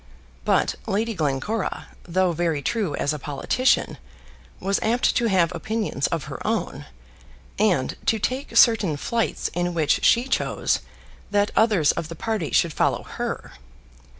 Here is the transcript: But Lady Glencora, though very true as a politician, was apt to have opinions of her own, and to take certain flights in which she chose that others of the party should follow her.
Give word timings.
But 0.45 0.73
Lady 0.87 1.13
Glencora, 1.13 1.89
though 2.05 2.31
very 2.31 2.63
true 2.63 2.95
as 2.95 3.13
a 3.13 3.19
politician, 3.19 3.99
was 4.59 4.79
apt 4.81 5.15
to 5.15 5.25
have 5.27 5.53
opinions 5.53 6.07
of 6.07 6.23
her 6.23 6.41
own, 6.43 6.87
and 7.59 7.95
to 8.07 8.17
take 8.17 8.57
certain 8.57 8.97
flights 8.97 9.49
in 9.49 9.75
which 9.75 10.03
she 10.03 10.23
chose 10.27 10.79
that 11.29 11.51
others 11.55 11.91
of 11.91 12.07
the 12.09 12.15
party 12.15 12.49
should 12.49 12.73
follow 12.73 13.03
her. 13.03 13.51